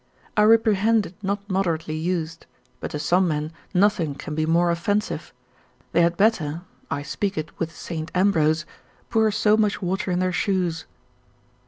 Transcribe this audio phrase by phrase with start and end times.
[0.35, 2.47] I reprehend it not moderately used;
[2.79, 5.31] but to some men nothing can be more offensive;
[5.91, 8.65] they had better, I speak it with Saint Ambrose,
[9.11, 10.85] pour so much water in their shoes.